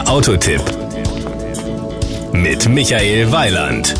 [0.00, 0.62] Der Autotipp
[2.32, 3.94] mit Michael Weiland.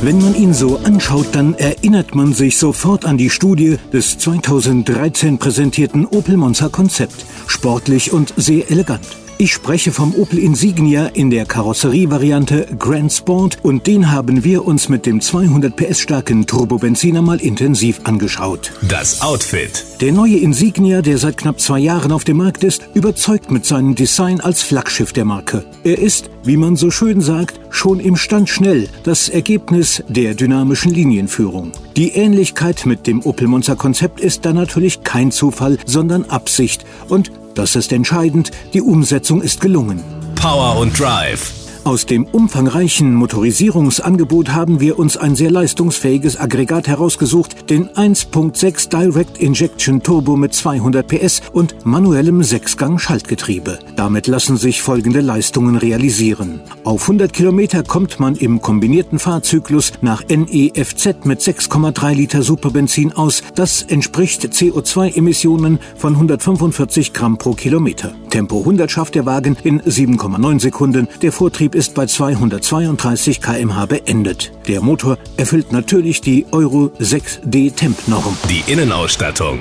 [0.00, 5.36] Wenn man ihn so anschaut, dann erinnert man sich sofort an die Studie des 2013
[5.36, 7.26] präsentierten Opel Monza Konzept.
[7.46, 9.06] Sportlich und sehr elegant.
[9.40, 14.90] Ich spreche vom Opel Insignia in der Karosserievariante Grand Sport und den haben wir uns
[14.90, 18.70] mit dem 200 PS starken Turbobenziner mal intensiv angeschaut.
[18.86, 19.82] Das Outfit.
[20.02, 23.94] Der neue Insignia, der seit knapp zwei Jahren auf dem Markt ist, überzeugt mit seinem
[23.94, 25.64] Design als Flaggschiff der Marke.
[25.84, 30.92] Er ist, wie man so schön sagt, schon im Stand schnell das Ergebnis der dynamischen
[30.92, 31.72] Linienführung.
[31.96, 37.30] Die Ähnlichkeit mit dem Opel Monza Konzept ist da natürlich kein Zufall, sondern Absicht und
[37.60, 40.02] das ist entscheidend, die Umsetzung ist gelungen.
[40.34, 41.59] Power und Drive.
[41.82, 49.38] Aus dem umfangreichen Motorisierungsangebot haben wir uns ein sehr leistungsfähiges Aggregat herausgesucht, den 1.6 Direct
[49.38, 53.78] Injection Turbo mit 200 PS und manuellem Sechsgang-Schaltgetriebe.
[53.96, 56.60] Damit lassen sich folgende Leistungen realisieren.
[56.84, 63.42] Auf 100 Kilometer kommt man im kombinierten Fahrzyklus nach NEFZ mit 6,3 Liter Superbenzin aus.
[63.54, 68.12] Das entspricht CO2-Emissionen von 145 Gramm pro Kilometer.
[68.28, 71.08] Tempo 100 schafft der Wagen in 7,9 Sekunden.
[71.22, 74.52] Der Vortrieb Antrieb ist bei 232 km/h beendet.
[74.66, 78.36] Der Motor erfüllt natürlich die Euro 6D Temp-Norm.
[78.48, 79.60] Die Innenausstattung.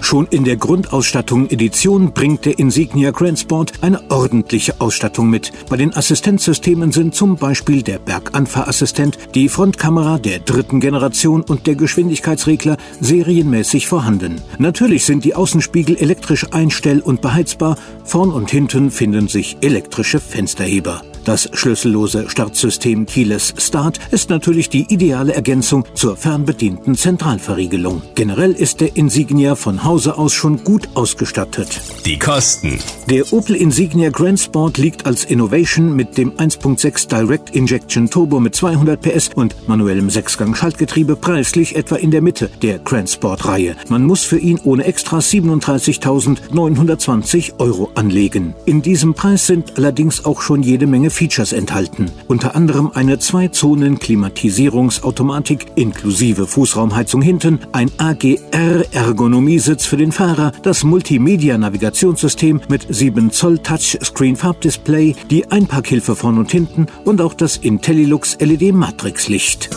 [0.00, 5.52] Schon in der Grundausstattung Edition bringt der Insignia Grand Sport eine ordentliche Ausstattung mit.
[5.68, 11.74] Bei den Assistenzsystemen sind zum Beispiel der Berganfahrassistent, die Frontkamera der dritten Generation und der
[11.76, 14.40] Geschwindigkeitsregler serienmäßig vorhanden.
[14.58, 21.02] Natürlich sind die Außenspiegel elektrisch einstell- und beheizbar, vorn und hinten finden sich elektrische Fensterheber.
[21.28, 28.00] Das schlüssellose Startsystem Keyless Start ist natürlich die ideale Ergänzung zur fernbedienten Zentralverriegelung.
[28.14, 31.82] Generell ist der Insignia von Hause aus schon gut ausgestattet.
[32.06, 32.78] Die Kosten.
[33.10, 38.54] Der Opel Insignia Grand Sport liegt als Innovation mit dem 1.6 Direct Injection Turbo mit
[38.54, 43.76] 200 PS und manuellem Sechsgang-Schaltgetriebe preislich etwa in der Mitte der Grand Sport Reihe.
[43.90, 48.54] Man muss für ihn ohne Extras 37.920 Euro anlegen.
[48.64, 55.66] In diesem Preis sind allerdings auch schon jede Menge Features enthalten, unter anderem eine Zwei-Zonen-Klimatisierungsautomatik
[55.74, 65.50] inklusive Fußraumheizung hinten, ein AGR-Ergonomiesitz für den Fahrer, das Multimedia-Navigationssystem mit 7 Zoll Touchscreen-Farbdisplay, die
[65.50, 69.70] Einparkhilfe vorn und hinten und auch das IntelliLux LED-Matrix-Licht.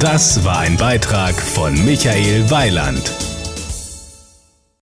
[0.00, 3.12] Das war ein Beitrag von Michael Weiland.